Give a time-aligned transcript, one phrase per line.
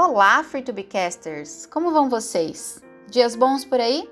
[0.00, 1.66] Olá, FreeTubeCasters!
[1.66, 2.80] Como vão vocês?
[3.10, 4.08] Dias bons por aí?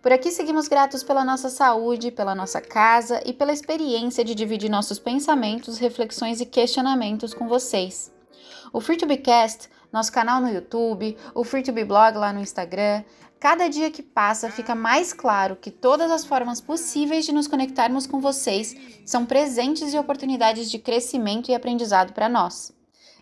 [0.00, 4.70] Por aqui seguimos gratos pela nossa saúde, pela nossa casa e pela experiência de dividir
[4.70, 8.10] nossos pensamentos, reflexões e questionamentos com vocês.
[8.72, 13.04] O FreeTubeCast, nosso canal no YouTube, o FreeTubeBlog lá no Instagram,
[13.38, 18.06] cada dia que passa fica mais claro que todas as formas possíveis de nos conectarmos
[18.06, 22.72] com vocês são presentes e oportunidades de crescimento e aprendizado para nós.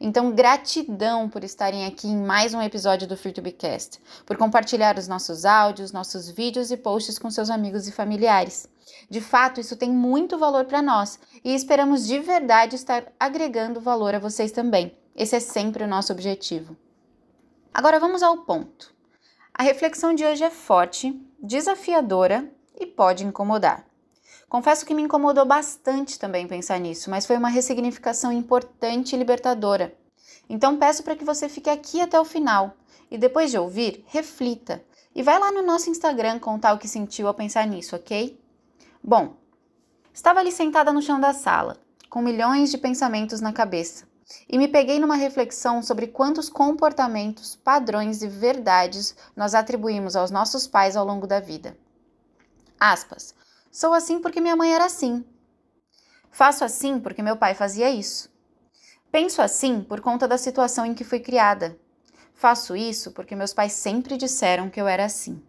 [0.00, 5.44] Então, gratidão por estarem aqui em mais um episódio do FreeTubeCast, por compartilhar os nossos
[5.44, 8.68] áudios, nossos vídeos e posts com seus amigos e familiares.
[9.10, 14.14] De fato, isso tem muito valor para nós e esperamos de verdade estar agregando valor
[14.14, 14.96] a vocês também.
[15.16, 16.76] Esse é sempre o nosso objetivo.
[17.74, 18.94] Agora vamos ao ponto.
[19.52, 23.84] A reflexão de hoje é forte, desafiadora e pode incomodar.
[24.48, 29.94] Confesso que me incomodou bastante também pensar nisso, mas foi uma ressignificação importante e libertadora.
[30.48, 32.74] Então peço para que você fique aqui até o final
[33.10, 34.82] e depois de ouvir, reflita
[35.14, 38.40] e vai lá no nosso Instagram contar o que sentiu ao pensar nisso, ok?
[39.04, 39.36] Bom,
[40.14, 41.76] estava ali sentada no chão da sala,
[42.08, 44.06] com milhões de pensamentos na cabeça,
[44.48, 50.66] e me peguei numa reflexão sobre quantos comportamentos, padrões e verdades nós atribuímos aos nossos
[50.66, 51.76] pais ao longo da vida.
[52.80, 53.34] Aspas.
[53.70, 55.24] Sou assim porque minha mãe era assim.
[56.30, 58.30] Faço assim porque meu pai fazia isso.
[59.10, 61.78] Penso assim por conta da situação em que fui criada.
[62.34, 65.42] Faço isso porque meus pais sempre disseram que eu era assim.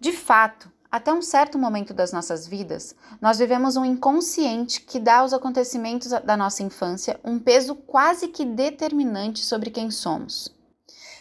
[0.00, 5.18] De fato, até um certo momento das nossas vidas, nós vivemos um inconsciente que dá
[5.18, 10.57] aos acontecimentos da nossa infância um peso quase que determinante sobre quem somos.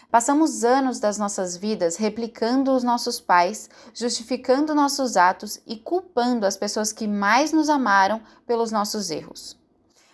[0.09, 6.55] Passamos anos das nossas vidas replicando os nossos pais, justificando nossos atos e culpando as
[6.55, 9.59] pessoas que mais nos amaram pelos nossos erros.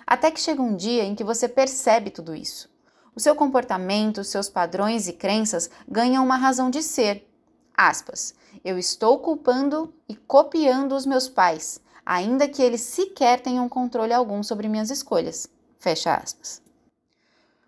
[0.06, 2.70] Até que chega um dia em que você percebe tudo isso.
[3.16, 7.30] O seu comportamento, seus padrões e crenças ganham uma razão de ser.
[7.75, 8.34] Aspas.
[8.66, 14.42] Eu estou culpando e copiando os meus pais, ainda que eles sequer tenham controle algum
[14.42, 15.48] sobre minhas escolhas.
[15.78, 16.62] Fecha aspas.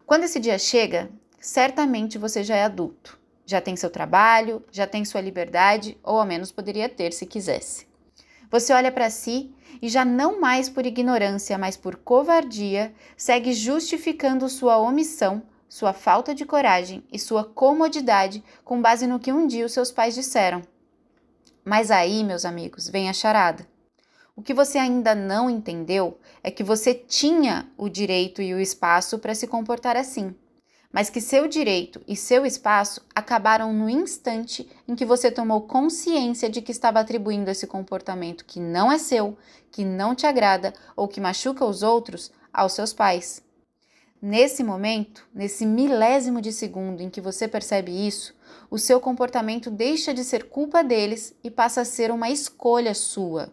[0.06, 1.12] Quando esse dia chega,
[1.46, 6.26] certamente você já é adulto, já tem seu trabalho, já tem sua liberdade, ou ao
[6.26, 7.86] menos poderia ter se quisesse.
[8.50, 14.50] Você olha para si e já não mais por ignorância, mas por covardia, segue justificando
[14.50, 19.68] sua omissão, sua falta de coragem e sua comodidade com base no que um dia
[19.68, 20.64] os seus pais disseram.
[21.64, 23.68] Mas aí, meus amigos, vem a charada.
[24.36, 29.20] O que você ainda não entendeu é que você tinha o direito e o espaço
[29.20, 30.36] para se comportar assim
[30.96, 36.50] mas que seu direito e seu espaço acabaram no instante em que você tomou consciência
[36.50, 39.38] de que estava atribuindo esse comportamento que não é seu,
[39.70, 43.44] que não te agrada ou que machuca os outros aos seus pais.
[44.22, 48.34] Nesse momento, nesse milésimo de segundo em que você percebe isso,
[48.72, 53.52] o seu comportamento deixa de ser culpa deles e passa a ser uma escolha sua.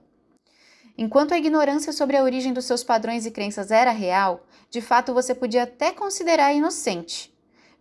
[0.96, 5.12] Enquanto a ignorância sobre a origem dos seus padrões e crenças era real, de fato
[5.12, 7.31] você podia até considerar inocente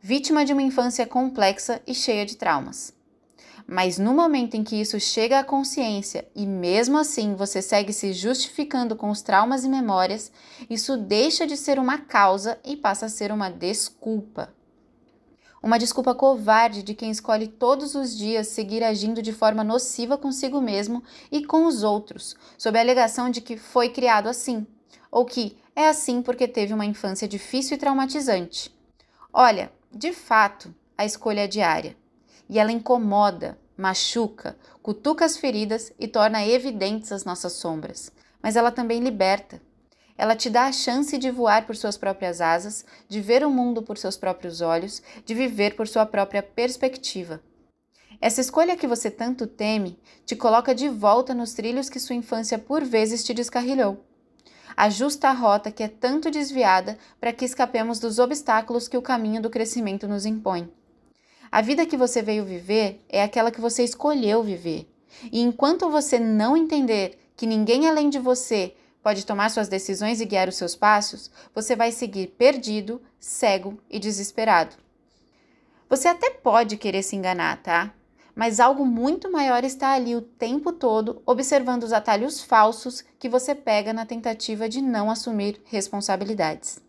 [0.01, 2.93] vítima de uma infância complexa e cheia de traumas.
[3.67, 8.11] Mas no momento em que isso chega à consciência e mesmo assim você segue se
[8.11, 10.31] justificando com os traumas e memórias,
[10.69, 14.53] isso deixa de ser uma causa e passa a ser uma desculpa.
[15.61, 20.59] Uma desculpa covarde de quem escolhe todos os dias seguir agindo de forma nociva consigo
[20.59, 24.65] mesmo e com os outros, sob a alegação de que foi criado assim,
[25.11, 28.75] ou que é assim porque teve uma infância difícil e traumatizante.
[29.31, 31.97] Olha, de fato, a escolha diária
[32.49, 38.71] e ela incomoda, machuca, cutuca as feridas e torna evidentes as nossas sombras, mas ela
[38.71, 39.61] também liberta.
[40.17, 43.81] Ela te dá a chance de voar por suas próprias asas, de ver o mundo
[43.81, 47.41] por seus próprios olhos, de viver por sua própria perspectiva.
[48.19, 52.59] Essa escolha que você tanto teme te coloca de volta nos trilhos que sua infância
[52.59, 54.05] por vezes te descarrilhou.
[54.75, 59.41] Ajusta a rota que é tanto desviada para que escapemos dos obstáculos que o caminho
[59.41, 60.71] do crescimento nos impõe.
[61.51, 64.87] A vida que você veio viver é aquela que você escolheu viver.
[65.31, 68.73] E enquanto você não entender que ninguém além de você
[69.03, 73.99] pode tomar suas decisões e guiar os seus passos, você vai seguir perdido, cego e
[73.99, 74.75] desesperado.
[75.89, 77.93] Você até pode querer se enganar, tá?
[78.35, 83.53] Mas algo muito maior está ali o tempo todo, observando os atalhos falsos que você
[83.55, 86.79] pega na tentativa de não assumir responsabilidades.